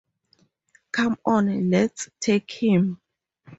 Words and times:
Come 0.93 1.19
on 1.27 1.69
let's 1.69 2.09
take 2.19 2.49
him! 2.49 2.99